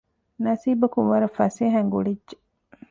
ނަސީބަކުން 0.43 1.09
ވަރަށް 1.11 1.35
ފަސޭހައިން 1.37 1.91
ގުޅިއްޖެ 1.93 2.35